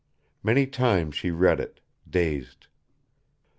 Many 0.41 0.65
times 0.65 1.13
she 1.13 1.29
read 1.29 1.59
it, 1.59 1.79
dazed. 2.09 2.65